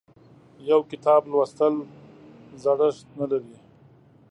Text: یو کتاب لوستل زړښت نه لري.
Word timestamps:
یو 0.69 0.79
کتاب 0.91 1.21
لوستل 1.31 1.75
زړښت 2.63 3.05
نه 3.19 3.25
لري. 3.31 3.55